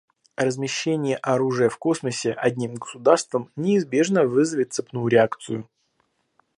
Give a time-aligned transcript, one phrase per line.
[0.35, 5.69] Размещение оружия в космосе одним государством неизбежно вызовет цепную реакцию.